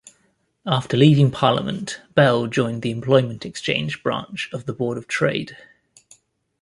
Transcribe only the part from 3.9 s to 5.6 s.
branch of the Board of Trade.